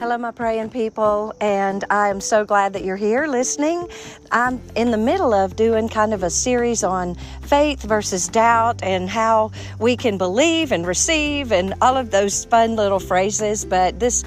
[0.00, 3.88] Hello, my praying people, and I am so glad that you're here listening.
[4.30, 9.10] I'm in the middle of doing kind of a series on faith versus doubt and
[9.10, 9.50] how
[9.80, 13.64] we can believe and receive and all of those fun little phrases.
[13.64, 14.22] But this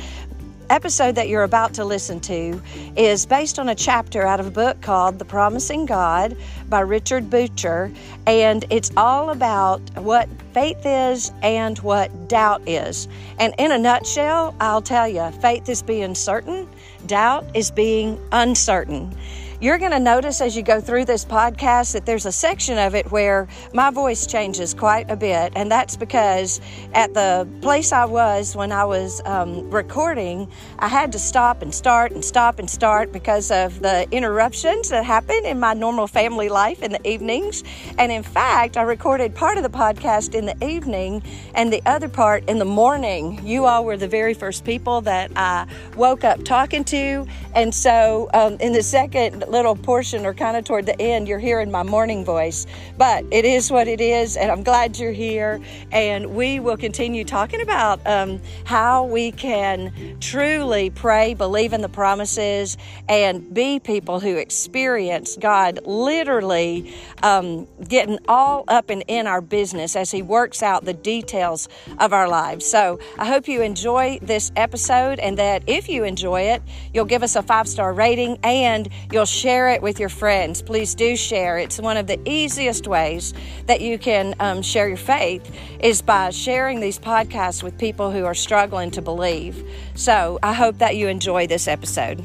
[0.72, 2.62] episode that you're about to listen to
[2.96, 6.38] is based on a chapter out of a book called The Promising God
[6.70, 7.92] by Richard Bucher,
[8.26, 13.09] and it's all about what faith is and what doubt is.
[13.38, 16.70] And in a nutshell, I'll tell you faith is being certain,
[17.06, 19.14] doubt is being uncertain.
[19.62, 22.96] You're going to notice as you go through this podcast that there's a section of
[22.96, 25.54] it where my voice changes quite a bit.
[25.56, 26.60] And that's because
[26.96, 31.72] at the place I was when I was um, recording, I had to stop and
[31.72, 36.50] start and stop and start because of the interruptions that happen in my normal family
[36.50, 37.64] life in the evenings.
[38.00, 41.22] And in fact, I recorded part of the podcast in the evening
[41.54, 43.40] and the other part in the morning.
[43.46, 47.28] You all were the very first people that I woke up talking to.
[47.53, 51.39] And so um, in the second little portion or kind of toward the end, you're
[51.39, 52.66] hearing my morning voice.
[52.97, 55.59] But it is what it is, and I'm glad you're here.
[55.91, 61.89] And we will continue talking about um, how we can truly pray, believe in the
[61.89, 62.77] promises,
[63.09, 69.95] and be people who experience God literally um, getting all up and in our business
[69.95, 71.67] as He works out the details
[71.99, 72.66] of our lives.
[72.66, 76.61] So I hope you enjoy this episode and that if you enjoy it,
[76.94, 80.61] you'll give us a five star rating and you'll share it with your friends.
[80.61, 81.58] Please do share.
[81.58, 83.34] It's one of the easiest ways
[83.67, 88.25] that you can um, share your faith is by sharing these podcasts with people who
[88.25, 89.64] are struggling to believe.
[89.95, 92.23] So I hope that you enjoy this episode.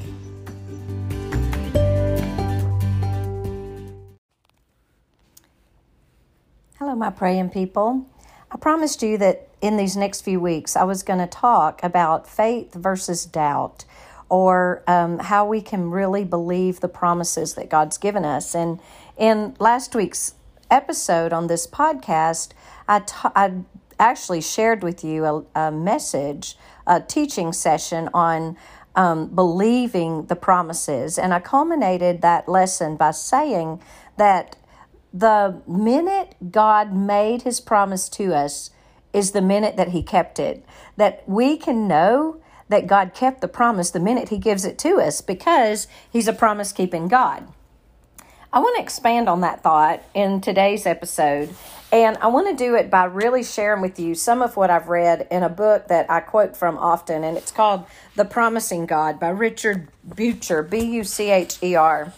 [6.79, 8.07] Hello, my praying people.
[8.51, 12.29] I promised you that in these next few weeks I was going to talk about
[12.29, 13.85] faith versus doubt
[14.29, 18.55] or um, how we can really believe the promises that God's given us.
[18.55, 18.81] And
[19.17, 20.35] in last week's
[20.71, 22.51] episode on this podcast,
[22.89, 23.53] I,
[23.99, 28.57] actually shared with you a, a message, a teaching session on
[28.95, 31.19] um, believing the promises.
[31.19, 33.81] And I culminated that lesson by saying
[34.17, 34.57] that
[35.13, 38.71] the minute God made his promise to us
[39.13, 40.65] is the minute that he kept it.
[40.97, 45.01] That we can know that God kept the promise the minute He gives it to
[45.01, 47.49] us because He's a promise keeping God.
[48.53, 51.55] I want to expand on that thought in today's episode,
[51.93, 54.89] and I want to do it by really sharing with you some of what I've
[54.89, 57.85] read in a book that I quote from often, and it's called
[58.15, 62.13] The Promising God by Richard Bucher, B U C H E R.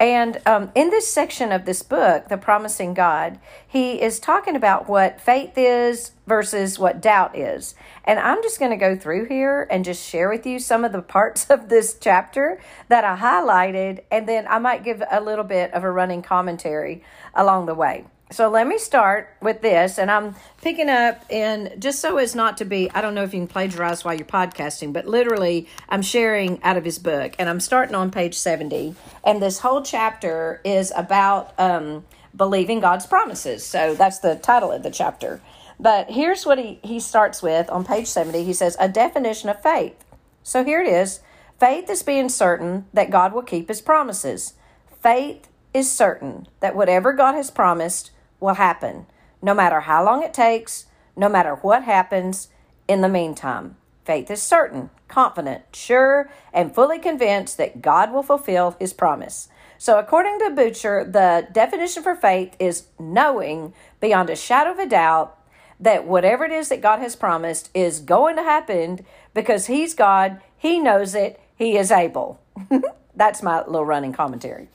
[0.00, 4.88] And um, in this section of this book, The Promising God, he is talking about
[4.88, 7.76] what faith is versus what doubt is.
[8.04, 10.92] And I'm just going to go through here and just share with you some of
[10.92, 15.44] the parts of this chapter that I highlighted, and then I might give a little
[15.44, 17.02] bit of a running commentary
[17.34, 18.04] along the way.
[18.30, 22.56] So let me start with this, and I'm picking up in just so as not
[22.56, 26.02] to be, I don't know if you can plagiarize while you're podcasting, but literally I'm
[26.02, 28.96] sharing out of his book, and I'm starting on page 70.
[29.22, 32.04] And this whole chapter is about um,
[32.34, 33.64] believing God's promises.
[33.64, 35.40] So that's the title of the chapter.
[35.78, 38.42] But here's what he, he starts with on page 70.
[38.42, 40.02] He says, A definition of faith.
[40.42, 41.20] So here it is
[41.60, 44.54] faith is being certain that God will keep his promises.
[45.02, 48.10] Faith is certain that whatever God has promised,
[48.44, 49.06] will happen,
[49.42, 52.48] no matter how long it takes, no matter what happens
[52.86, 53.76] in the meantime.
[54.04, 59.48] Faith is certain, confident, sure, and fully convinced that God will fulfill his promise.
[59.78, 64.86] So, according to Bucher, the definition for faith is knowing beyond a shadow of a
[64.86, 65.38] doubt
[65.80, 70.40] that whatever it is that God has promised is going to happen because He's God,
[70.56, 72.40] He knows it, He is able.
[73.16, 74.68] That's my little running commentary.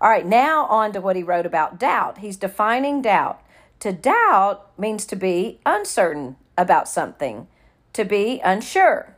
[0.00, 2.18] All right, now on to what he wrote about doubt.
[2.18, 3.40] He's defining doubt.
[3.80, 7.46] To doubt means to be uncertain about something,
[7.92, 9.14] to be unsure.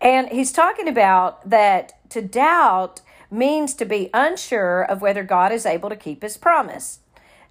[0.00, 3.00] And he's talking about that to doubt
[3.30, 7.00] means to be unsure of whether God is able to keep his promise.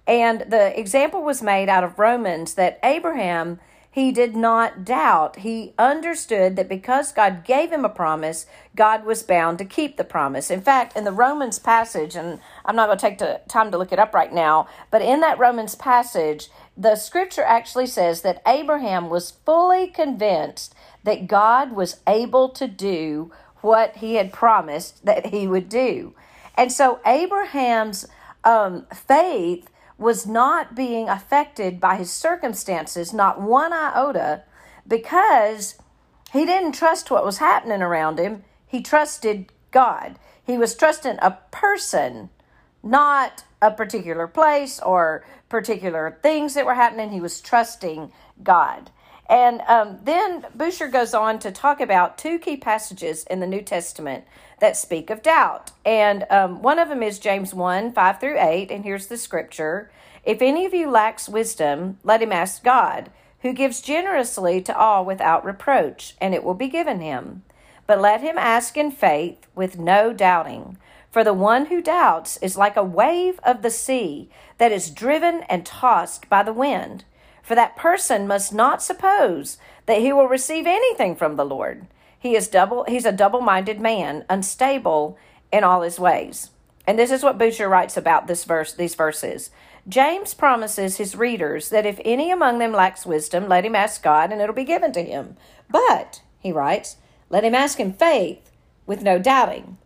[0.06, 3.60] And the example was made out of Romans that Abraham
[3.98, 5.40] he did not doubt.
[5.40, 8.46] He understood that because God gave him a promise,
[8.76, 10.50] God was bound to keep the promise.
[10.50, 13.78] In fact, in the Romans passage, and I'm not going to take the time to
[13.78, 18.40] look it up right now, but in that Romans passage, the scripture actually says that
[18.46, 25.26] Abraham was fully convinced that God was able to do what he had promised that
[25.26, 26.14] he would do.
[26.56, 28.06] And so Abraham's
[28.44, 29.68] um, faith
[29.98, 34.44] was not being affected by his circumstances, not one iota,
[34.86, 35.76] because
[36.32, 40.18] He didn't trust what was happening around him, he trusted God.
[40.44, 42.30] He was trusting a person,
[42.82, 47.10] not a particular place or particular things that were happening.
[47.10, 48.12] He was trusting
[48.42, 48.90] God.
[49.28, 53.60] And um, then Bucher goes on to talk about two key passages in the New
[53.60, 54.24] Testament
[54.60, 55.70] that speak of doubt.
[55.84, 58.70] And um, one of them is James 1 5 through 8.
[58.70, 59.90] And here's the scripture
[60.24, 63.10] If any of you lacks wisdom, let him ask God,
[63.42, 67.42] who gives generously to all without reproach, and it will be given him.
[67.86, 70.78] But let him ask in faith with no doubting.
[71.10, 74.28] For the one who doubts is like a wave of the sea
[74.58, 77.04] that is driven and tossed by the wind.
[77.48, 79.56] For that person must not suppose
[79.86, 81.86] that he will receive anything from the Lord.
[82.18, 85.16] He is double he's a double-minded man, unstable
[85.50, 86.50] in all his ways.
[86.86, 89.48] And this is what Bucher writes about this verse these verses.
[89.88, 94.30] James promises his readers that if any among them lacks wisdom, let him ask God
[94.30, 95.38] and it'll be given to him.
[95.70, 96.96] But, he writes,
[97.30, 98.50] let him ask in faith
[98.84, 99.78] with no doubting.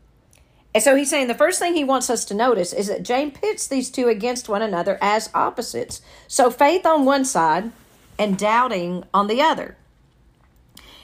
[0.74, 3.36] And so he's saying the first thing he wants us to notice is that James
[3.38, 6.00] pits these two against one another as opposites.
[6.28, 7.72] So faith on one side
[8.18, 9.76] and doubting on the other.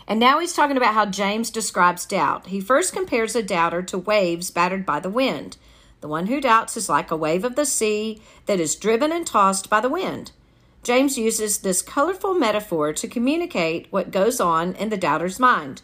[0.06, 2.46] And now he's talking about how James describes doubt.
[2.46, 5.58] He first compares a doubter to waves battered by the wind.
[6.00, 9.26] The one who doubts is like a wave of the sea that is driven and
[9.26, 10.30] tossed by the wind.
[10.82, 15.82] James uses this colorful metaphor to communicate what goes on in the doubter's mind.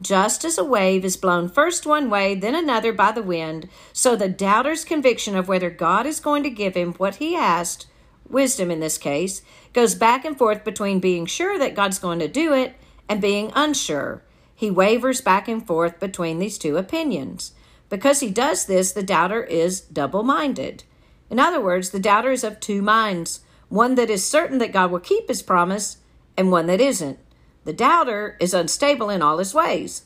[0.00, 4.16] Just as a wave is blown first one way, then another by the wind, so
[4.16, 7.86] the doubter's conviction of whether God is going to give him what he asked,
[8.28, 9.42] wisdom in this case,
[9.72, 12.76] goes back and forth between being sure that God's going to do it
[13.08, 14.22] and being unsure.
[14.54, 17.52] He wavers back and forth between these two opinions.
[17.88, 20.84] Because he does this, the doubter is double minded.
[21.28, 24.90] In other words, the doubter is of two minds one that is certain that God
[24.90, 25.98] will keep his promise,
[26.36, 27.18] and one that isn't.
[27.64, 30.04] The doubter is unstable in all his ways.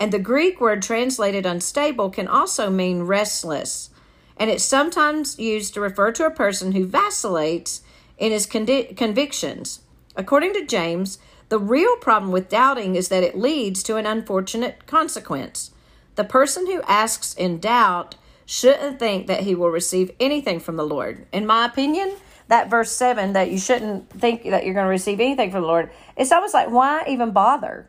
[0.00, 3.90] And the Greek word translated unstable can also mean restless,
[4.36, 7.82] and it's sometimes used to refer to a person who vacillates
[8.16, 9.80] in his condi- convictions.
[10.14, 11.18] According to James,
[11.48, 15.72] the real problem with doubting is that it leads to an unfortunate consequence.
[16.14, 20.86] The person who asks in doubt shouldn't think that he will receive anything from the
[20.86, 21.26] Lord.
[21.32, 22.16] In my opinion,
[22.48, 25.66] that verse 7 that you shouldn't think that you're going to receive anything from the
[25.66, 27.88] Lord, it's almost like, why even bother?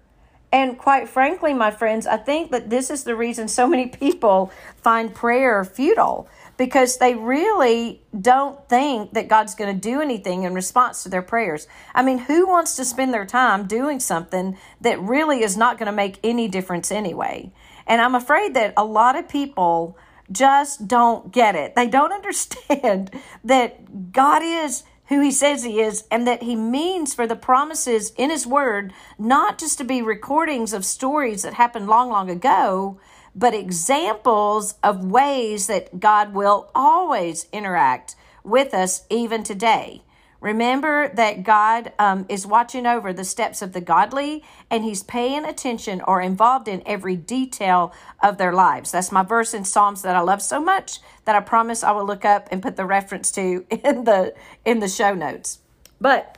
[0.52, 4.52] And quite frankly, my friends, I think that this is the reason so many people
[4.78, 6.28] find prayer futile
[6.58, 11.22] because they really don't think that God's going to do anything in response to their
[11.22, 11.68] prayers.
[11.94, 15.86] I mean, who wants to spend their time doing something that really is not going
[15.88, 17.54] to make any difference anyway?
[17.88, 19.98] And I'm afraid that a lot of people
[20.32, 21.76] just don't get it.
[21.76, 23.12] They don't understand
[23.44, 28.12] that God is who he says he is and that he means for the promises
[28.16, 33.00] in his word not just to be recordings of stories that happened long, long ago,
[33.36, 40.04] but examples of ways that God will always interact with us even today.
[40.42, 45.44] Remember that God um, is watching over the steps of the godly and He's paying
[45.44, 47.94] attention or involved in every detail
[48.24, 48.92] of their lives.
[48.92, 52.06] That's my verse in Psalms that I love so much that I promise I will
[52.06, 54.34] look up and put the reference to in the
[54.64, 55.60] in the show notes.
[56.00, 56.38] But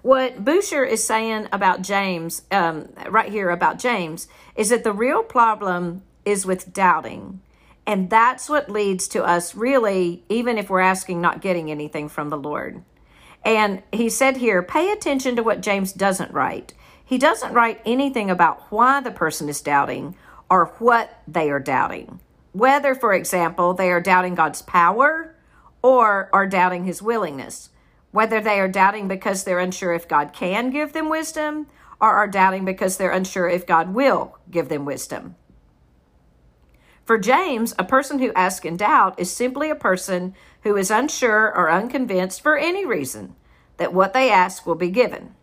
[0.00, 4.26] what Bucher is saying about James, um, right here about James,
[4.56, 7.40] is that the real problem is with doubting.
[7.86, 12.30] And that's what leads to us really, even if we're asking, not getting anything from
[12.30, 12.82] the Lord.
[13.44, 16.74] And he said here, pay attention to what James doesn't write.
[17.04, 20.14] He doesn't write anything about why the person is doubting
[20.48, 22.20] or what they are doubting.
[22.52, 25.34] Whether, for example, they are doubting God's power
[25.82, 27.70] or are doubting his willingness.
[28.12, 31.66] Whether they are doubting because they're unsure if God can give them wisdom
[32.00, 35.34] or are doubting because they're unsure if God will give them wisdom.
[37.04, 41.52] For James, a person who asks in doubt is simply a person who is unsure
[41.54, 43.34] or unconvinced for any reason
[43.76, 45.34] that what they ask will be given.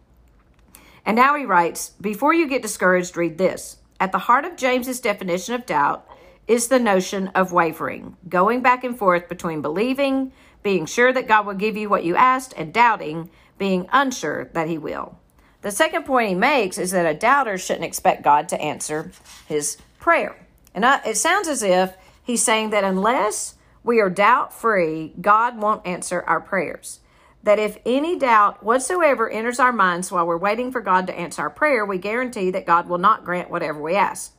[1.06, 3.78] And now he writes Before you get discouraged, read this.
[4.00, 6.08] At the heart of James's definition of doubt
[6.48, 10.32] is the notion of wavering, going back and forth between believing,
[10.64, 14.68] being sure that God will give you what you asked, and doubting, being unsure that
[14.68, 15.20] he will.
[15.62, 19.12] The second point he makes is that a doubter shouldn't expect God to answer
[19.48, 20.36] his prayer.
[20.74, 25.58] And I, it sounds as if he's saying that unless we are doubt free, God
[25.58, 27.00] won't answer our prayers.
[27.44, 31.42] That if any doubt whatsoever enters our minds while we're waiting for God to answer
[31.42, 34.36] our prayer, we guarantee that God will not grant whatever we ask.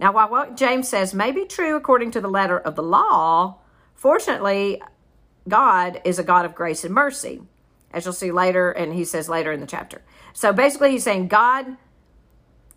[0.00, 3.58] Now, while what James says may be true according to the letter of the law,
[3.94, 4.82] fortunately,
[5.48, 7.42] God is a God of grace and mercy,
[7.92, 10.02] as you'll see later, and he says later in the chapter.
[10.32, 11.76] So basically, he's saying God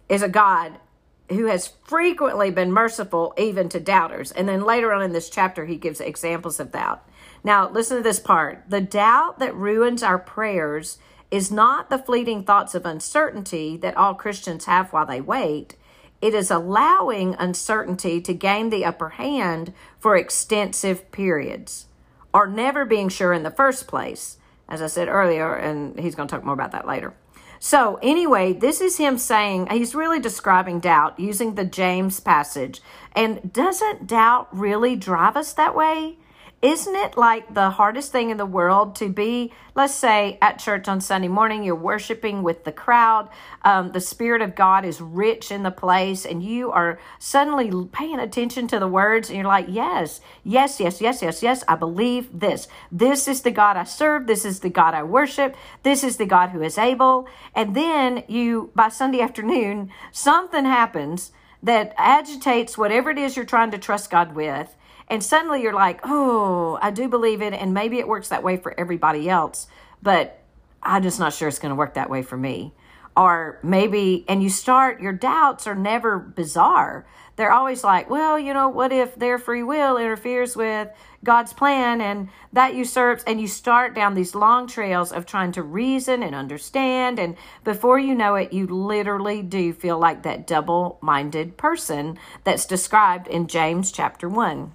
[0.07, 0.79] is a God
[1.29, 4.31] who has frequently been merciful even to doubters.
[4.31, 7.03] And then later on in this chapter, he gives examples of that.
[7.43, 8.63] Now, listen to this part.
[8.69, 10.97] The doubt that ruins our prayers
[11.29, 15.75] is not the fleeting thoughts of uncertainty that all Christians have while they wait.
[16.21, 21.87] It is allowing uncertainty to gain the upper hand for extensive periods
[22.33, 24.37] or never being sure in the first place.
[24.69, 27.13] As I said earlier, and he's going to talk more about that later.
[27.59, 32.81] So, anyway, this is him saying he's really describing doubt using the James passage.
[33.13, 36.17] And doesn't doubt really drive us that way?
[36.59, 40.87] Isn't it like the hardest thing in the world to be, let's say, at church
[40.87, 43.29] on Sunday morning, you're worshiping with the crowd,
[43.61, 48.17] um, the Spirit of God is rich in the place, and you are suddenly paying
[48.17, 52.39] attention to the words, and you're like, yes, yes, yes, yes, yes, yes, I believe
[52.39, 52.67] this.
[52.91, 54.25] This is the God I serve.
[54.25, 55.55] This is the God I worship.
[55.83, 57.27] This is the God who is able.
[57.53, 63.69] And then you, by Sunday afternoon, something happens that agitates whatever it is you're trying
[63.71, 64.75] to trust God with
[65.09, 67.53] and suddenly you're like, oh, I do believe it.
[67.53, 69.67] And maybe it works that way for everybody else,
[70.01, 70.41] but
[70.83, 72.73] I'm just not sure it's going to work that way for me.
[73.15, 77.07] Or maybe, and you start, your doubts are never bizarre.
[77.35, 80.89] They're always like, well, you know, what if their free will interferes with
[81.23, 83.23] God's plan and that usurps?
[83.25, 87.17] And you start down these long trails of trying to reason and understand.
[87.17, 92.65] And before you know it, you literally do feel like that double minded person that's
[92.65, 94.73] described in James chapter 1.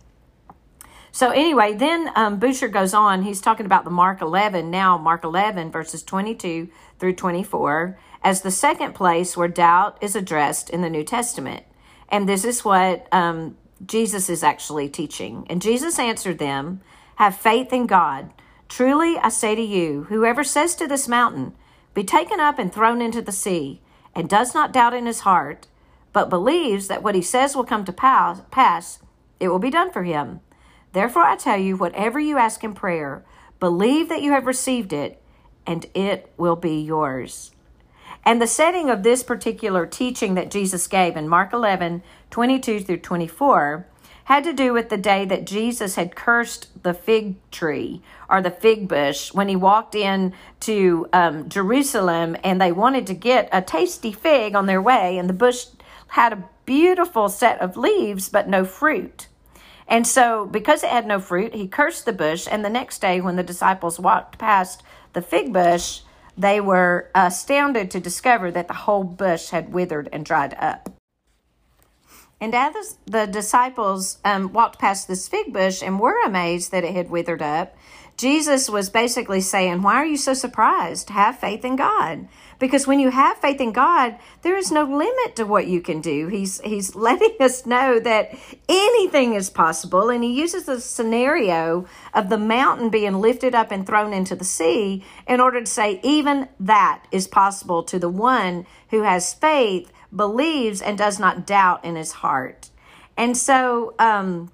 [1.14, 3.23] So anyway, then um, Bucher goes on.
[3.23, 8.50] He's talking about the Mark 11, now Mark 11, verses 22 through 24, as the
[8.50, 11.64] second place where doubt is addressed in the New Testament.
[12.09, 15.47] And this is what um, Jesus is actually teaching.
[15.50, 16.81] And Jesus answered them,
[17.16, 18.31] Have faith in God.
[18.71, 21.52] Truly, I say to you, whoever says to this mountain,
[21.92, 23.83] Be taken up and thrown into the sea,
[24.14, 25.66] and does not doubt in his heart,
[26.14, 28.99] but believes that what he says will come to pass,
[29.38, 30.40] it will be done for him.
[30.93, 33.25] Therefore, I tell you, whatever you ask in prayer,
[33.61, 35.21] believe that you have received it,
[35.67, 37.53] and it will be yours.
[38.25, 42.99] And the setting of this particular teaching that Jesus gave in Mark 11 22 through
[42.99, 43.87] 24
[44.25, 48.51] had to do with the day that Jesus had cursed the fig tree or the
[48.51, 53.61] fig bush when he walked in to um, Jerusalem and they wanted to get a
[53.61, 55.67] tasty fig on their way, and the bush
[56.09, 59.27] had a beautiful set of leaves but no fruit.
[59.89, 62.49] And so, because it had no fruit, he cursed the bush.
[62.51, 66.01] And the next day, when the disciples walked past the fig bush,
[66.37, 70.89] they were astounded to discover that the whole bush had withered and dried up.
[72.41, 76.95] And as the disciples um, walked past this fig bush and were amazed that it
[76.95, 77.77] had withered up,
[78.17, 81.11] Jesus was basically saying, Why are you so surprised?
[81.11, 82.29] Have faith in God.
[82.62, 86.00] Because when you have faith in God, there is no limit to what you can
[86.00, 86.28] do.
[86.28, 88.38] He's He's letting us know that
[88.69, 90.09] anything is possible.
[90.11, 94.45] And he uses the scenario of the mountain being lifted up and thrown into the
[94.45, 99.92] sea in order to say, even that is possible to the one who has faith,
[100.14, 102.71] believes, and does not doubt in his heart.
[103.16, 104.52] And so um,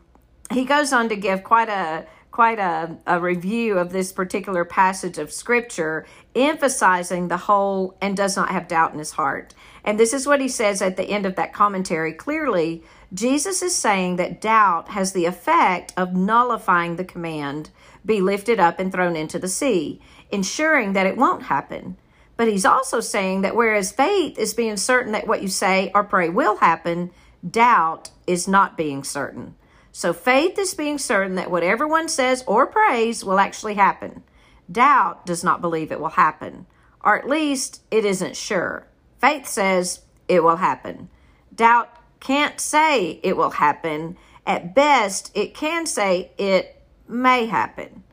[0.51, 2.07] he goes on to give quite a
[2.39, 8.37] quite a, a review of this particular passage of scripture, emphasizing the whole and does
[8.37, 9.55] not have doubt in his heart.
[9.83, 12.13] And this is what he says at the end of that commentary.
[12.13, 17.71] Clearly, Jesus is saying that doubt has the effect of nullifying the command,
[18.07, 21.97] be lifted up and thrown into the sea, ensuring that it won't happen.
[22.37, 26.05] But he's also saying that whereas faith is being certain that what you say or
[26.05, 27.11] pray will happen,
[27.51, 29.57] doubt is not being certain.
[29.99, 34.23] So faith is being certain that whatever one says or prays will actually happen.
[34.71, 36.67] Doubt does not believe it will happen,
[37.01, 38.87] or at least it isn't sure.
[39.21, 41.09] Faith says it will happen.
[41.53, 41.91] Doubt
[42.21, 44.17] can't say it will happen.
[44.47, 48.05] At best, it can say it may happen.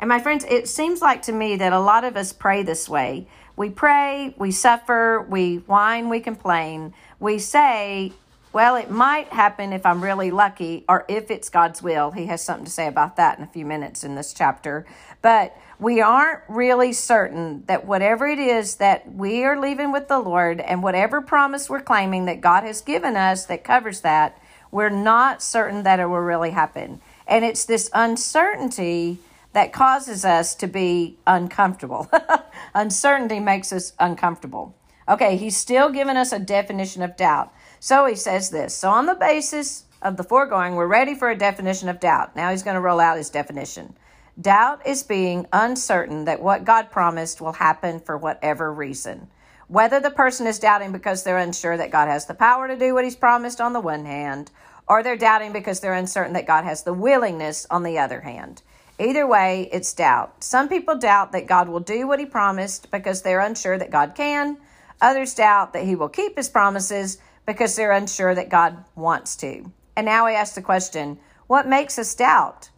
[0.00, 2.88] And my friends, it seems like to me that a lot of us pray this
[2.88, 3.28] way.
[3.54, 6.94] We pray, we suffer, we whine, we complain.
[7.20, 8.12] We say,
[8.52, 12.12] well, it might happen if I'm really lucky or if it's God's will.
[12.12, 14.86] He has something to say about that in a few minutes in this chapter.
[15.20, 20.18] But we aren't really certain that whatever it is that we are leaving with the
[20.18, 24.40] Lord and whatever promise we're claiming that God has given us that covers that,
[24.70, 27.00] we're not certain that it will really happen.
[27.26, 29.18] And it's this uncertainty
[29.52, 32.10] that causes us to be uncomfortable.
[32.74, 34.74] Uncertainty makes us uncomfortable.
[35.08, 37.52] Okay, he's still giving us a definition of doubt.
[37.80, 38.74] So he says this.
[38.74, 42.36] So, on the basis of the foregoing, we're ready for a definition of doubt.
[42.36, 43.94] Now he's going to roll out his definition.
[44.40, 49.28] Doubt is being uncertain that what God promised will happen for whatever reason.
[49.66, 52.94] Whether the person is doubting because they're unsure that God has the power to do
[52.94, 54.50] what He's promised on the one hand,
[54.88, 58.62] or they're doubting because they're uncertain that God has the willingness on the other hand.
[58.98, 60.42] Either way, it's doubt.
[60.42, 64.14] Some people doubt that God will do what He promised because they're unsure that God
[64.14, 64.56] can.
[65.00, 69.72] Others doubt that He will keep His promises because they're unsure that God wants to.
[69.96, 72.68] And now we ask the question what makes us doubt?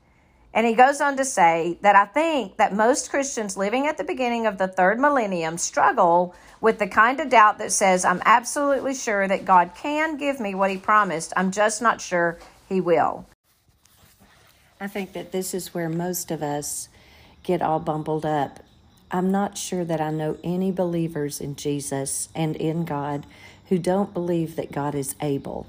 [0.54, 4.04] And he goes on to say that I think that most Christians living at the
[4.04, 8.94] beginning of the third millennium struggle with the kind of doubt that says, I'm absolutely
[8.94, 11.32] sure that God can give me what he promised.
[11.36, 13.26] I'm just not sure he will.
[14.80, 16.88] I think that this is where most of us
[17.42, 18.60] get all bumbled up.
[19.10, 23.26] I'm not sure that I know any believers in Jesus and in God
[23.70, 25.66] who don't believe that God is able.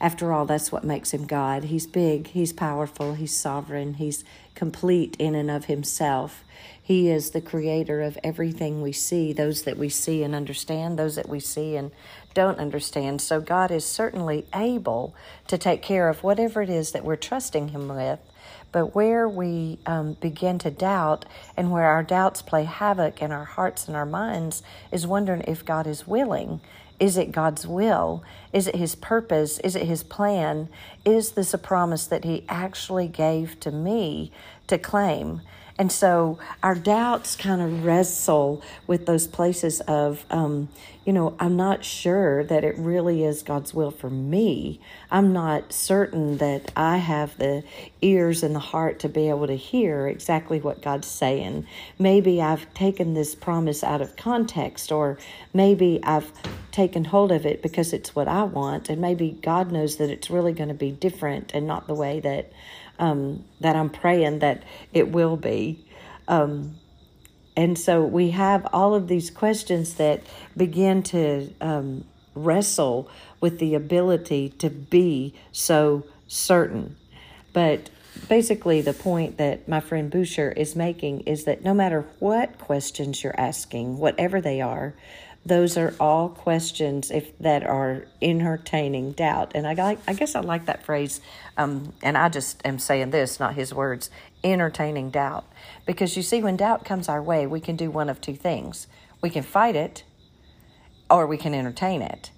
[0.00, 1.64] After all, that's what makes him God.
[1.64, 4.24] He's big, he's powerful, he's sovereign, he's
[4.56, 6.42] complete in and of himself.
[6.82, 11.14] He is the creator of everything we see, those that we see and understand, those
[11.14, 11.92] that we see and
[12.34, 13.20] don't understand.
[13.20, 15.14] So God is certainly able
[15.46, 18.18] to take care of whatever it is that we're trusting Him with.
[18.72, 23.44] But where we um, begin to doubt and where our doubts play havoc in our
[23.44, 26.60] hearts and our minds is wondering if God is willing
[27.02, 28.22] is it God's will?
[28.52, 29.58] Is it His purpose?
[29.58, 30.68] Is it His plan?
[31.04, 34.30] Is this a promise that He actually gave to me
[34.68, 35.40] to claim?
[35.76, 40.68] And so our doubts kind of wrestle with those places of, um,
[41.04, 44.80] you know, I'm not sure that it really is God's will for me.
[45.10, 47.64] I'm not certain that I have the
[48.00, 51.66] ears and the heart to be able to hear exactly what God's saying.
[51.98, 55.18] Maybe I've taken this promise out of context, or
[55.52, 56.30] maybe I've
[56.72, 60.30] taken hold of it because it's what I want, and maybe God knows that it's
[60.30, 62.52] really going to be different and not the way that
[62.98, 64.62] um, that I'm praying that
[64.92, 65.84] it will be.
[66.28, 66.76] Um,
[67.56, 70.22] and so we have all of these questions that
[70.56, 76.96] begin to um, wrestle with the ability to be so certain.
[77.52, 77.90] But
[78.28, 83.22] basically, the point that my friend Bucher is making is that no matter what questions
[83.22, 84.94] you're asking, whatever they are,
[85.44, 89.52] those are all questions if that are entertaining doubt.
[89.54, 91.20] And i like i guess i like that phrase
[91.56, 94.10] um, and i just am saying this not his words
[94.44, 95.44] entertaining doubt.
[95.86, 98.86] Because you see when doubt comes our way we can do one of two things.
[99.20, 100.04] We can fight it
[101.10, 102.30] or we can entertain it.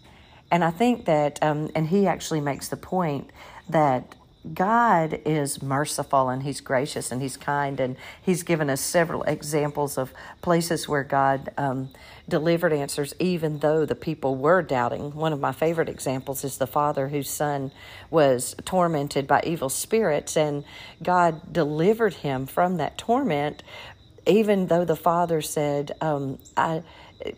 [0.50, 3.30] And i think that um, and he actually makes the point
[3.68, 4.14] that
[4.52, 9.96] God is merciful and He's gracious and He's kind, and He's given us several examples
[9.96, 11.88] of places where God um,
[12.28, 15.14] delivered answers, even though the people were doubting.
[15.14, 17.72] One of my favorite examples is the father whose son
[18.10, 20.64] was tormented by evil spirits, and
[21.02, 23.62] God delivered him from that torment,
[24.26, 26.82] even though the father said, um, I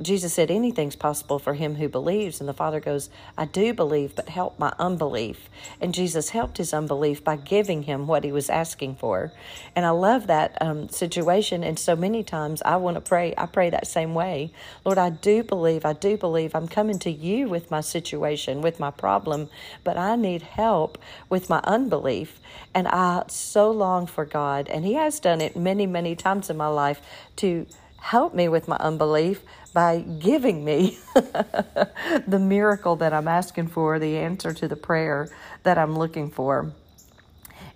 [0.00, 2.40] Jesus said, anything's possible for him who believes.
[2.40, 5.48] And the Father goes, I do believe, but help my unbelief.
[5.80, 9.32] And Jesus helped his unbelief by giving him what he was asking for.
[9.76, 11.62] And I love that um, situation.
[11.62, 14.52] And so many times I want to pray, I pray that same way.
[14.84, 16.54] Lord, I do believe, I do believe.
[16.54, 19.48] I'm coming to you with my situation, with my problem,
[19.84, 22.40] but I need help with my unbelief.
[22.74, 26.56] And I so long for God, and He has done it many, many times in
[26.56, 27.00] my life
[27.36, 27.66] to
[28.00, 34.16] help me with my unbelief by giving me the miracle that I'm asking for, the
[34.16, 35.28] answer to the prayer
[35.62, 36.72] that I'm looking for.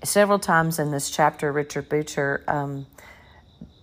[0.03, 2.87] Several times in this chapter, Richard Bucher um,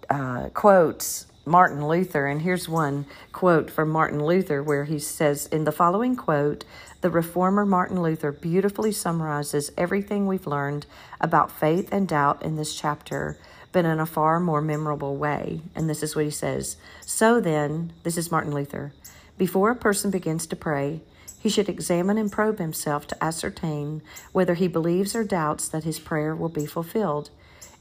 [0.10, 5.64] uh, quotes Martin Luther, and here's one quote from Martin Luther where he says, In
[5.64, 6.66] the following quote,
[7.02, 10.86] the reformer Martin Luther beautifully summarizes everything we've learned
[11.22, 13.38] about faith and doubt in this chapter
[13.78, 15.62] but in a far more memorable way.
[15.76, 18.92] And this is what he says So then, this is Martin Luther,
[19.38, 21.02] before a person begins to pray,
[21.38, 26.00] he should examine and probe himself to ascertain whether he believes or doubts that his
[26.00, 27.30] prayer will be fulfilled.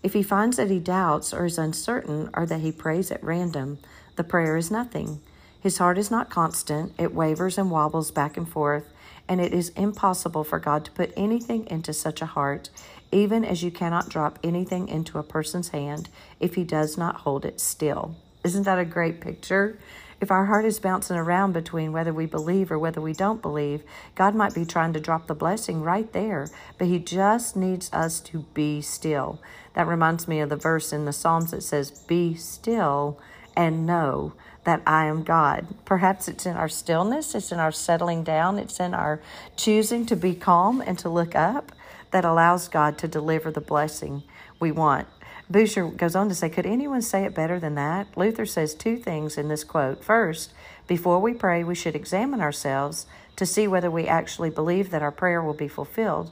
[0.03, 3.79] If he finds that he doubts or is uncertain or that he prays at random,
[4.17, 5.23] the prayer is nothing.
[5.59, 8.85] His heart is not constant, it wavers and wobbles back and forth,
[9.27, 12.69] and it is impossible for God to put anything into such a heart
[13.17, 17.47] even as you cannot drop anything into a person's hand if he does not hold
[17.47, 18.15] it still.
[18.45, 19.79] Isn't that a great picture?
[20.21, 23.83] If our heart is bouncing around between whether we believe or whether we don't believe,
[24.15, 28.21] God might be trying to drop the blessing right there, but He just needs us
[28.21, 29.41] to be still.
[29.73, 33.19] That reminds me of the verse in the Psalms that says, Be still
[33.57, 35.67] and know that I am God.
[35.87, 39.23] Perhaps it's in our stillness, it's in our settling down, it's in our
[39.57, 41.73] choosing to be calm and to look up
[42.11, 44.23] that allows God to deliver the blessing
[44.61, 45.09] we want.
[45.51, 48.09] Bucher goes on to say, Could anyone say it better than that?
[48.17, 50.03] Luther says two things in this quote.
[50.03, 50.53] First,
[50.87, 55.13] before we pray, we should examine ourselves to see whether we actually believe that our
[55.13, 56.31] prayer will be fulfilled.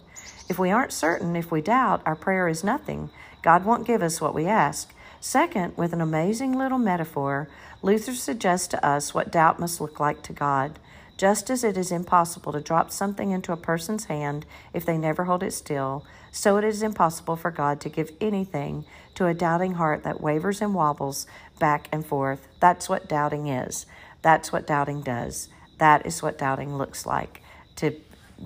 [0.48, 3.10] If we aren't certain, if we doubt, our prayer is nothing.
[3.42, 4.92] God won't give us what we ask.
[5.20, 7.48] Second, with an amazing little metaphor,
[7.82, 10.78] Luther suggests to us what doubt must look like to God.
[11.16, 15.24] Just as it is impossible to drop something into a person's hand if they never
[15.24, 19.74] hold it still, so it is impossible for God to give anything to a doubting
[19.74, 21.26] heart that wavers and wobbles
[21.60, 22.48] back and forth.
[22.58, 23.86] That's what doubting is.
[24.22, 25.48] That's what doubting does.
[25.78, 27.42] That is what doubting looks like
[27.76, 27.94] to,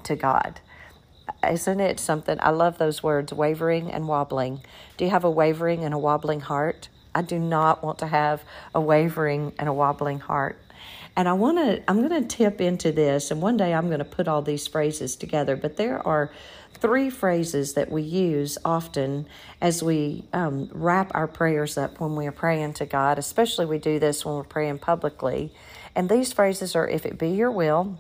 [0.04, 0.60] to God.
[1.48, 2.38] Isn't it something?
[2.40, 4.60] I love those words, wavering and wobbling.
[4.96, 6.88] Do you have a wavering and a wobbling heart?
[7.14, 8.42] I do not want to have
[8.74, 10.58] a wavering and a wobbling heart.
[11.18, 13.98] And I want to, I'm going to tip into this, and one day I'm going
[13.98, 15.56] to put all these phrases together.
[15.56, 16.30] But there are
[16.74, 19.26] three phrases that we use often
[19.60, 23.78] as we um, wrap our prayers up when we are praying to God, especially we
[23.78, 25.52] do this when we're praying publicly.
[25.92, 27.98] And these phrases are if it be your will,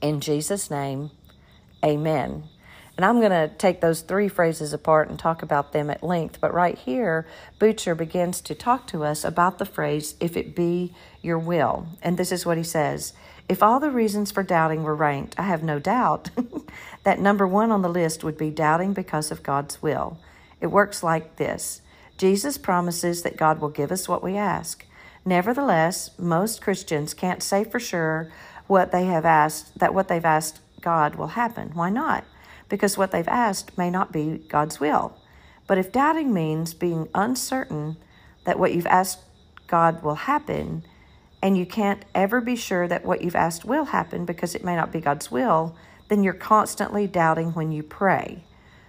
[0.00, 1.10] in Jesus' name,
[1.84, 2.44] amen.
[3.00, 6.38] And I'm going to take those three phrases apart and talk about them at length.
[6.38, 7.26] But right here,
[7.58, 11.86] Bucher begins to talk to us about the phrase, if it be your will.
[12.02, 13.14] And this is what he says
[13.48, 16.28] If all the reasons for doubting were ranked, I have no doubt
[17.04, 20.18] that number one on the list would be doubting because of God's will.
[20.60, 21.80] It works like this
[22.18, 24.84] Jesus promises that God will give us what we ask.
[25.24, 28.30] Nevertheless, most Christians can't say for sure
[28.66, 31.70] what they have asked, that what they've asked God will happen.
[31.72, 32.26] Why not?
[32.70, 35.14] Because what they've asked may not be God's will.
[35.66, 37.98] But if doubting means being uncertain
[38.44, 39.20] that what you've asked
[39.66, 40.82] God will happen,
[41.42, 44.74] and you can't ever be sure that what you've asked will happen because it may
[44.74, 45.76] not be God's will,
[46.08, 48.44] then you're constantly doubting when you pray.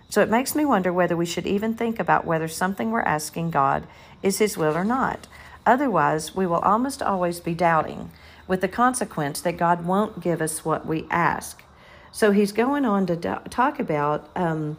[0.09, 3.51] So it makes me wonder whether we should even think about whether something we're asking
[3.51, 3.87] God
[4.21, 5.27] is His will or not.
[5.65, 8.11] Otherwise, we will almost always be doubting,
[8.47, 11.63] with the consequence that God won't give us what we ask.
[12.11, 14.77] So he's going on to do- talk about um,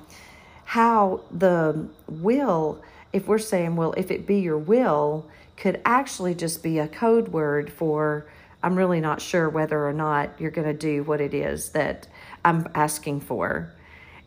[0.65, 6.63] how the will, if we're saying, well, if it be your will, could actually just
[6.63, 8.27] be a code word for
[8.63, 12.07] I'm really not sure whether or not you're going to do what it is that
[12.45, 13.73] I'm asking for.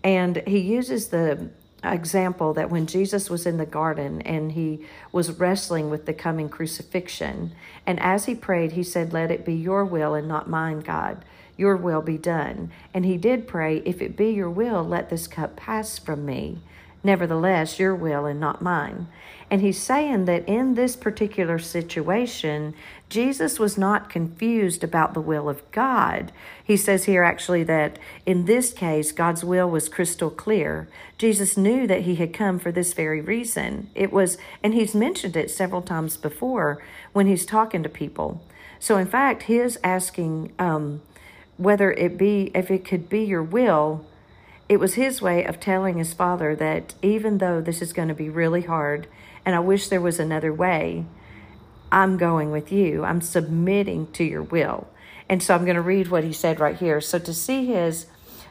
[0.04, 1.50] And he uses the
[1.84, 6.50] example that when Jesus was in the garden and he was wrestling with the coming
[6.50, 7.54] crucifixion,
[7.86, 11.24] and as he prayed, he said, Let it be your will and not mine, God
[11.58, 12.72] your will be done.
[12.94, 16.60] And he did pray, If it be your will, let this cup pass from me.
[17.04, 19.08] Nevertheless, your will and not mine.
[19.52, 22.74] And he's saying that in this particular situation,
[23.10, 26.32] Jesus was not confused about the will of God.
[26.64, 30.88] He says here actually that in this case, God's will was crystal clear.
[31.20, 33.92] Jesus knew that he had come for this very reason.
[33.94, 36.82] It was, and he's mentioned it several times before
[37.14, 38.42] when he's talking to people.
[38.80, 41.02] So, in fact, his asking, um,
[41.58, 44.06] whether it be if it could be your will
[44.68, 48.14] it was his way of telling his father that even though this is going to
[48.14, 49.08] be really hard
[49.46, 51.06] and i wish there was another way
[51.92, 53.06] i'm going with you.
[53.06, 54.88] I'm submitting to your will.
[55.30, 57.02] And so i'm going to read what he said right here.
[57.02, 58.08] So to see his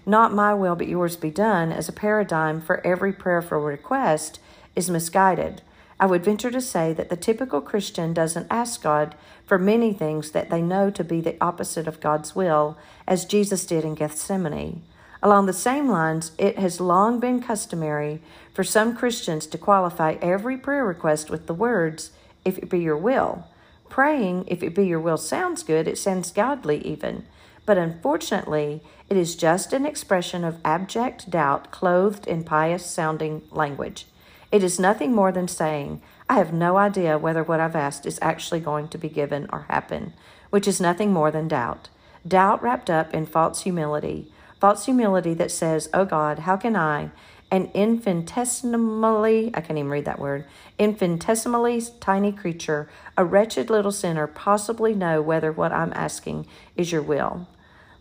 [0.07, 4.41] not my will but yours be done as a paradigm for every prayerful request
[4.75, 5.63] is misguided.
[6.01, 9.15] I would venture to say that the typical Christian doesn't ask God
[9.47, 13.67] for many things that they know to be the opposite of God's will, as Jesus
[13.67, 14.83] did in Gethsemane.
[15.23, 18.21] Along the same lines, it has long been customary
[18.53, 22.11] for some Christians to qualify every prayer request with the words,
[22.45, 23.47] If it be your will.
[23.89, 27.25] Praying, if it be your will, sounds good, it sounds godly even.
[27.65, 34.07] But unfortunately, it is just an expression of abject doubt clothed in pious sounding language.
[34.53, 38.19] It is nothing more than saying, I have no idea whether what I've asked is
[38.21, 40.13] actually going to be given or happen,
[40.51, 41.89] which is nothing more than doubt.
[42.27, 44.33] Doubt wrapped up in false humility.
[44.61, 47.11] False humility that says, Oh God, how can I,
[47.51, 50.47] an infinitesimally, I can't even read that word,
[50.79, 57.03] infinitesimally tiny creature, a wretched little sinner, possibly know whether what I'm asking is your
[57.03, 57.47] will?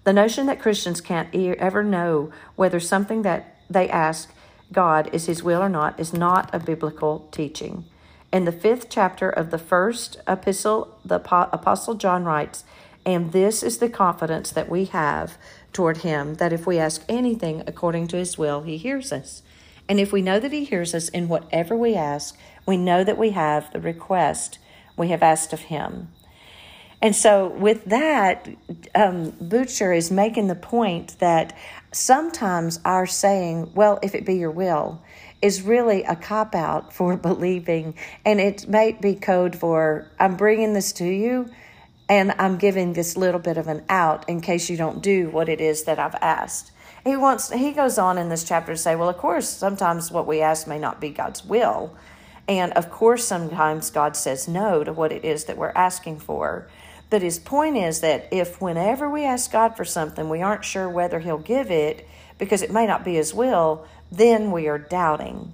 [0.06, 4.34] The notion that Christians can't ever know whether something that they ask
[4.72, 7.86] God is his will or not is not a biblical teaching.
[8.32, 12.64] In the fifth chapter of the first epistle, the Apostle John writes,
[13.06, 15.38] And this is the confidence that we have
[15.74, 19.44] toward him, that if we ask anything according to his will, he hears us.
[19.89, 23.18] And if we know that he hears us in whatever we ask, we know that
[23.18, 24.60] we have the request
[24.96, 26.10] we have asked of him.
[27.02, 28.48] And so, with that,
[28.96, 31.54] um, Bucher is making the point that
[31.92, 35.02] sometimes our saying, well, if it be your will,
[35.42, 40.74] is really a cop out for believing, and it might be code for I'm bringing
[40.74, 41.50] this to you,
[42.10, 45.50] and I'm giving this little bit of an out in case you don't do what
[45.50, 46.72] it is that I've asked.
[47.04, 50.28] He wants he goes on in this chapter to say, well, of course, sometimes what
[50.28, 51.96] we ask may not be God's will.
[52.48, 56.68] And of course, sometimes God says no to what it is that we're asking for.
[57.10, 60.89] But his point is that if whenever we ask God for something, we aren't sure
[60.89, 65.54] whether he'll give it because it may not be his will, then we are doubting.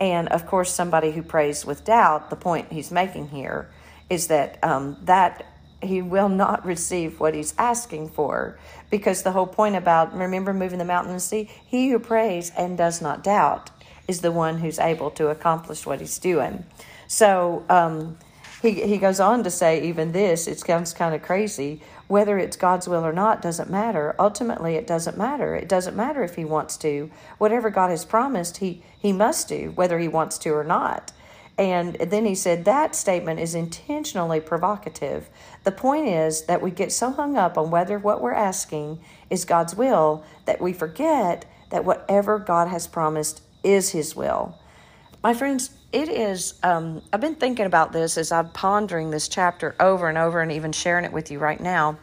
[0.00, 3.68] And of course, somebody who prays with doubt, the point he's making here
[4.10, 5.44] is that um, that
[5.86, 8.58] he will not receive what he's asking for.
[8.90, 11.50] Because the whole point about remember moving the mountain and sea?
[11.66, 13.70] He who prays and does not doubt
[14.06, 16.64] is the one who's able to accomplish what he's doing.
[17.06, 18.18] So um,
[18.62, 21.80] he, he goes on to say even this it sounds kind of crazy.
[22.06, 24.14] Whether it's god's will or not doesn't matter.
[24.18, 25.54] Ultimately it doesn't matter.
[25.54, 27.10] It doesn't matter if he wants to.
[27.38, 31.12] Whatever god has promised he he must do whether he wants to or not
[31.56, 35.28] and then he said that statement is intentionally provocative.
[35.62, 39.44] The point is that we get so hung up on whether what we're asking is
[39.44, 44.58] God's will that we forget that whatever God has promised is His will.
[45.22, 49.76] My friends, it is, um, I've been thinking about this as I'm pondering this chapter
[49.78, 51.98] over and over and even sharing it with you right now.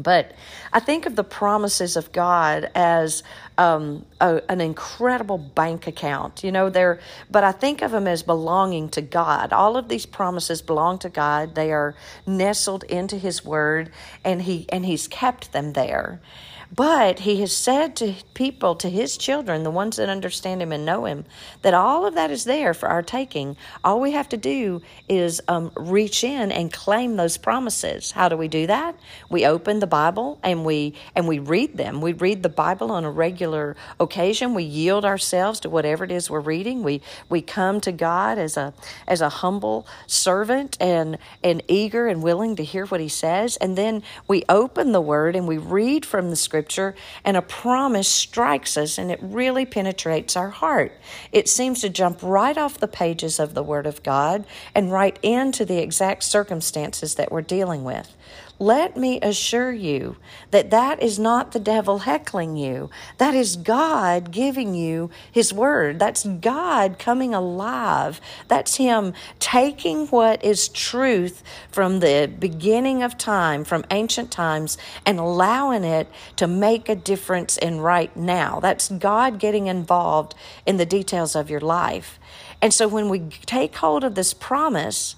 [0.00, 0.32] But
[0.72, 3.22] I think of the promises of God as
[3.56, 6.44] um, a, an incredible bank account.
[6.44, 9.52] You know, they're, but I think of them as belonging to God.
[9.52, 11.56] All of these promises belong to God.
[11.56, 13.90] They are nestled into His Word,
[14.24, 16.20] and He and He's kept them there.
[16.70, 20.84] But he has said to people, to his children, the ones that understand him and
[20.84, 21.24] know him,
[21.62, 23.56] that all of that is there for our taking.
[23.82, 28.10] All we have to do is um, reach in and claim those promises.
[28.10, 28.96] How do we do that?
[29.30, 32.02] We open the Bible and we and we read them.
[32.02, 34.52] We read the Bible on a regular occasion.
[34.52, 36.82] We yield ourselves to whatever it is we're reading.
[36.82, 37.00] We
[37.30, 38.74] we come to God as a
[39.06, 43.56] as a humble servant and and eager and willing to hear what He says.
[43.56, 47.42] And then we open the Word and we read from the Scripture Scripture, and a
[47.42, 50.92] promise strikes us and it really penetrates our heart.
[51.30, 54.44] It seems to jump right off the pages of the Word of God
[54.74, 58.12] and right into the exact circumstances that we're dealing with.
[58.60, 60.16] Let me assure you
[60.50, 62.90] that that is not the devil heckling you.
[63.18, 66.00] That is God giving you His Word.
[66.00, 68.20] That's God coming alive.
[68.48, 75.20] That's Him taking what is truth from the beginning of time, from ancient times, and
[75.20, 78.58] allowing it to make a difference in right now.
[78.58, 80.34] That's God getting involved
[80.66, 82.18] in the details of your life.
[82.60, 85.14] And so when we take hold of this promise,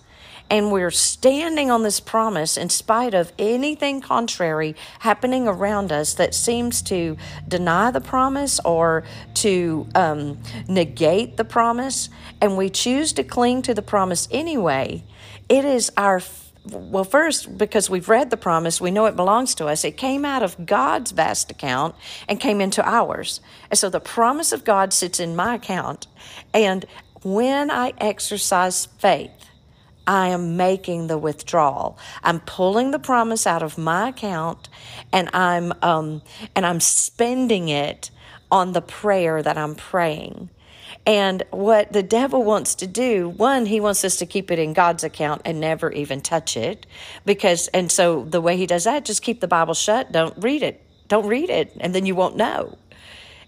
[0.50, 6.34] and we're standing on this promise in spite of anything contrary happening around us that
[6.34, 12.08] seems to deny the promise or to um, negate the promise.
[12.40, 15.04] And we choose to cling to the promise anyway.
[15.48, 16.20] It is our
[16.64, 19.82] well, first, because we've read the promise, we know it belongs to us.
[19.82, 21.94] It came out of God's vast account
[22.28, 23.40] and came into ours.
[23.70, 26.06] And so the promise of God sits in my account.
[26.52, 26.84] And
[27.22, 29.39] when I exercise faith,
[30.06, 31.98] I am making the withdrawal.
[32.22, 34.68] I'm pulling the promise out of my account
[35.12, 36.22] and I'm um,
[36.54, 38.10] and I'm spending it
[38.50, 40.50] on the prayer that I'm praying.
[41.06, 44.74] And what the devil wants to do, one, he wants us to keep it in
[44.74, 46.86] God's account and never even touch it.
[47.24, 50.62] Because, and so the way he does that, just keep the Bible shut, don't read
[50.62, 50.82] it.
[51.08, 52.78] Don't read it, and then you won't know.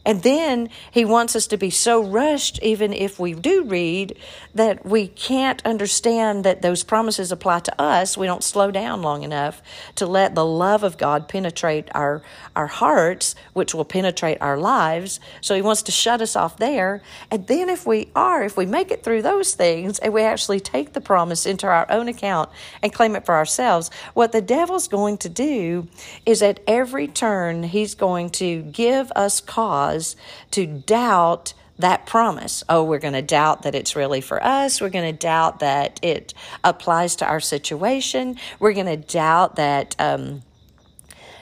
[0.05, 4.17] And then he wants us to be so rushed, even if we do read,
[4.55, 8.17] that we can't understand that those promises apply to us.
[8.17, 9.63] We don't slow down long enough
[9.97, 12.23] to let the love of God penetrate our,
[12.57, 15.21] our hearts, which will penetrate our lives.
[15.41, 17.01] So he wants to shut us off there.
[17.31, 20.61] And then, if we are, if we make it through those things and we actually
[20.61, 22.51] take the promise into our own account
[22.83, 25.87] and claim it for ourselves, what the devil's going to do
[26.27, 30.17] is at every turn, he's going to give us cause cause
[30.53, 32.63] to doubt that promise.
[32.69, 34.81] Oh, we're going to doubt that it's really for us.
[34.81, 38.37] We're going to doubt that it applies to our situation.
[38.59, 39.97] We're going to doubt that.
[39.99, 40.43] Um,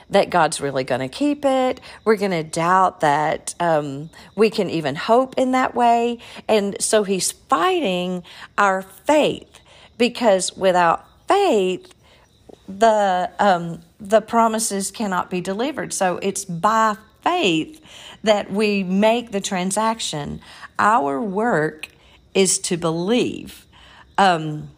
[0.09, 1.79] that God's really going to keep it.
[2.03, 6.19] We're going to doubt that um, we can even hope in that way.
[6.49, 8.21] And so he's fighting
[8.57, 9.61] our faith
[9.97, 11.93] because without faith,
[12.67, 15.93] the um, the promises cannot be delivered.
[15.93, 17.81] So it's by faith
[18.23, 20.41] that we make the transaction.
[20.77, 21.87] Our work
[22.33, 23.65] is to believe.
[24.17, 24.69] Um,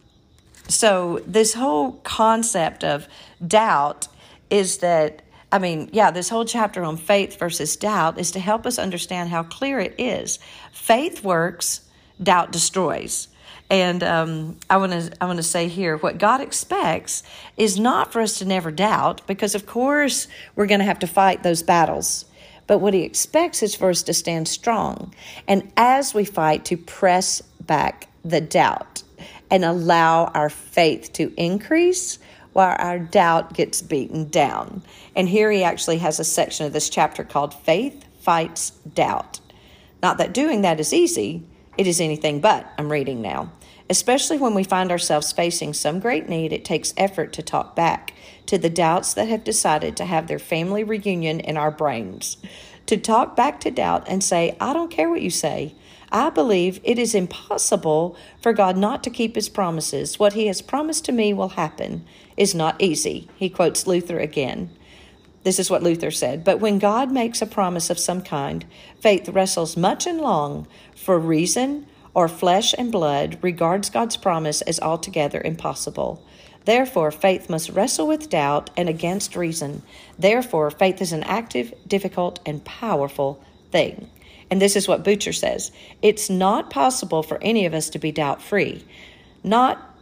[0.70, 3.08] so, this whole concept of
[3.46, 4.08] doubt
[4.50, 8.66] is that I mean, yeah, this whole chapter on faith versus doubt is to help
[8.66, 10.40] us understand how clear it is.
[10.72, 11.88] Faith works,
[12.22, 13.28] doubt destroys.
[13.70, 17.22] And um, I want to I want to say here what God expects
[17.56, 21.08] is not for us to never doubt because of course we're going to have to
[21.08, 22.26] fight those battles.
[22.68, 25.14] But what he expects is for us to stand strong
[25.48, 29.04] and as we fight to press back the doubt
[29.52, 32.20] and allow our faith to increase
[32.54, 34.84] while our doubt gets beaten down.
[35.16, 39.40] And here he actually has a section of this chapter called Faith Fights Doubt.
[40.02, 41.44] Not that doing that is easy,
[41.78, 43.52] it is anything but, I'm reading now.
[43.90, 48.14] Especially when we find ourselves facing some great need, it takes effort to talk back
[48.48, 52.38] to the doubts that have decided to have their family reunion in our brains.
[52.88, 55.76] To talk back to doubt and say, I don't care what you say.
[56.12, 60.20] I believe it is impossible for God not to keep his promises.
[60.20, 62.06] What he has promised to me will happen
[62.38, 63.28] is not easy.
[63.36, 64.70] He quotes Luther again.
[65.44, 66.44] This is what Luther said.
[66.44, 68.66] But when God makes a promise of some kind,
[69.00, 74.80] faith wrestles much and long for reason or flesh and blood regards God's promise as
[74.80, 76.24] altogether impossible.
[76.66, 79.84] Therefore, faith must wrestle with doubt and against reason.
[80.18, 84.10] Therefore, faith is an active, difficult, and powerful thing.
[84.50, 85.72] And this is what Bucher says
[86.02, 88.86] it's not possible for any of us to be doubt free.
[89.44, 89.98] Not,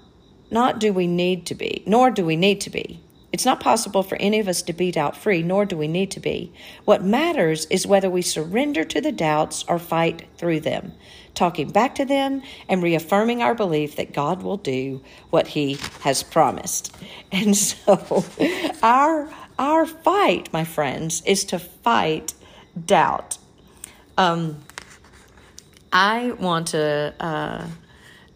[0.52, 3.00] not do we need to be, nor do we need to be.
[3.32, 6.12] It's not possible for any of us to be doubt free, nor do we need
[6.12, 6.52] to be.
[6.84, 10.94] What matters is whether we surrender to the doubts or fight through them,
[11.34, 16.24] talking back to them and reaffirming our belief that God will do what He has
[16.24, 16.96] promised.
[17.34, 18.26] And so,
[18.84, 22.34] our, our fight, my friends, is to fight
[22.86, 23.38] doubt.
[24.18, 24.62] Um,
[25.94, 27.14] I want to.
[27.18, 27.68] Uh,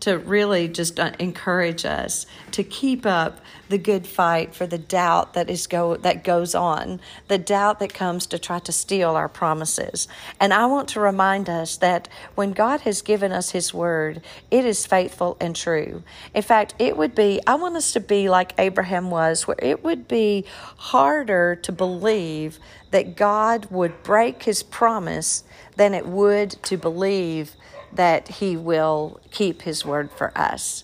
[0.05, 5.33] to really just uh, encourage us to keep up the good fight for the doubt
[5.33, 9.29] that is go that goes on, the doubt that comes to try to steal our
[9.29, 10.07] promises.
[10.39, 14.65] And I want to remind us that when God has given us his word, it
[14.65, 16.03] is faithful and true.
[16.33, 19.83] In fact, it would be I want us to be like Abraham was where it
[19.83, 20.45] would be
[20.77, 22.59] harder to believe
[22.91, 25.43] that God would break his promise
[25.75, 27.55] than it would to believe
[27.95, 30.83] that He will keep His word for us.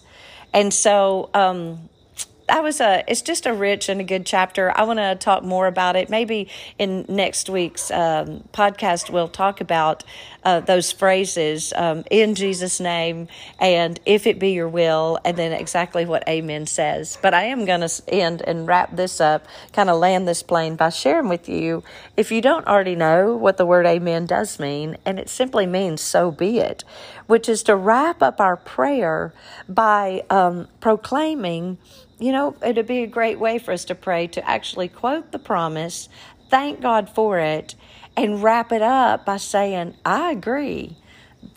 [0.53, 1.89] And so, um,
[2.51, 4.77] that was a it's just a rich and a good chapter.
[4.77, 6.09] I want to talk more about it.
[6.09, 10.03] Maybe in next week's um, podcast we'll talk about
[10.43, 13.27] uh, those phrases um, in jesus name
[13.59, 17.17] and if it be your will and then exactly what amen says.
[17.21, 20.75] But i am going to end and wrap this up kind of land this plane
[20.75, 21.83] by sharing with you
[22.17, 26.01] if you don't already know what the word amen does mean and it simply means
[26.01, 26.83] so be it
[27.27, 29.33] which is to wrap up our prayer
[29.69, 31.77] by um, proclaiming
[32.21, 35.39] you know, it'd be a great way for us to pray to actually quote the
[35.39, 36.07] promise,
[36.49, 37.73] thank God for it,
[38.15, 40.97] and wrap it up by saying, I agree.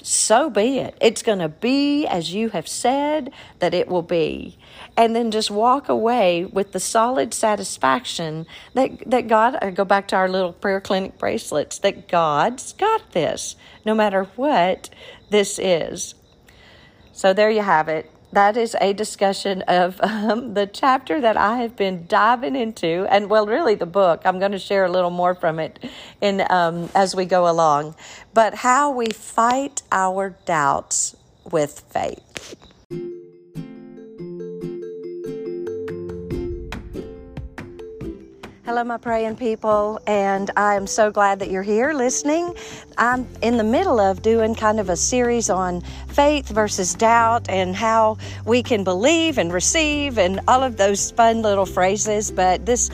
[0.00, 0.96] So be it.
[1.02, 4.56] It's going to be as you have said that it will be.
[4.96, 10.08] And then just walk away with the solid satisfaction that, that God, I go back
[10.08, 14.88] to our little prayer clinic bracelets, that God's got this, no matter what
[15.28, 16.14] this is.
[17.12, 21.58] So there you have it that is a discussion of um, the chapter that I
[21.58, 24.22] have been diving into, and well, really the book.
[24.24, 25.78] I'm going to share a little more from it
[26.20, 27.94] in um, as we go along.
[28.32, 31.16] But how we fight our doubts
[31.50, 32.56] with faith.
[38.66, 42.54] Hello, my praying people, and I am so glad that you're here listening.
[42.96, 47.76] I'm in the middle of doing kind of a series on faith versus doubt and
[47.76, 52.30] how we can believe and receive and all of those fun little phrases.
[52.30, 52.88] But this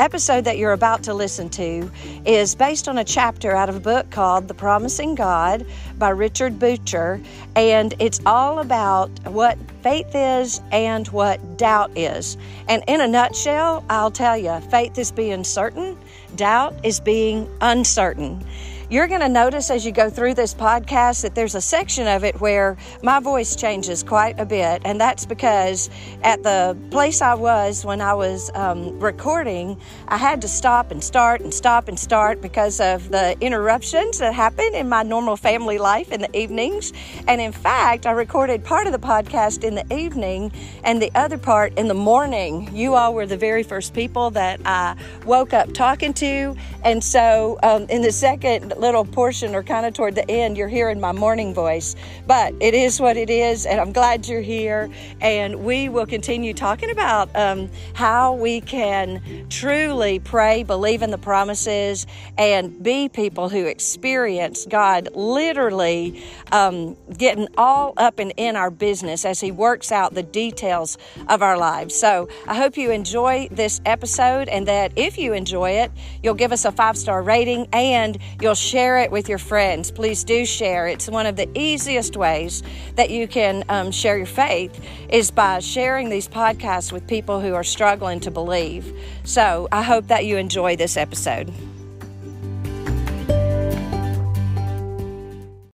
[0.00, 1.90] episode that you're about to listen to
[2.24, 5.66] is based on a chapter out of a book called The Promising God
[5.98, 7.20] by Richard Bucher,
[7.54, 12.38] and it's all about what faith is and what doubt is.
[12.66, 15.98] And in a nutshell, I'll tell you faith is being certain,
[16.34, 18.42] doubt is being uncertain.
[18.90, 22.24] You're going to notice as you go through this podcast that there's a section of
[22.24, 24.82] it where my voice changes quite a bit.
[24.84, 25.88] And that's because
[26.24, 31.04] at the place I was when I was um, recording, I had to stop and
[31.04, 35.78] start and stop and start because of the interruptions that happen in my normal family
[35.78, 36.92] life in the evenings.
[37.28, 40.50] And in fact, I recorded part of the podcast in the evening
[40.82, 42.68] and the other part in the morning.
[42.74, 46.56] You all were the very first people that I woke up talking to.
[46.82, 50.68] And so um, in the second little portion or kind of toward the end, you're
[50.68, 51.94] hearing my morning voice.
[52.26, 54.90] But it is what it is, and I'm glad you're here.
[55.20, 61.18] And we will continue talking about um, how we can truly pray, believe in the
[61.18, 62.06] promises,
[62.38, 66.22] and be people who experience God literally
[66.52, 71.42] um, getting all up and in our business as He works out the details of
[71.42, 71.94] our lives.
[71.94, 76.52] So I hope you enjoy this episode and that if you enjoy it, you'll give
[76.52, 79.90] us a five star rating and you'll share it with your friends.
[79.90, 80.86] Please do share.
[80.86, 82.62] It's one of the easiest ways
[82.94, 87.52] that you can um, share your faith is by sharing these podcasts with people who
[87.54, 88.96] are struggling to believe.
[89.24, 91.52] So I hope that you enjoy this episode.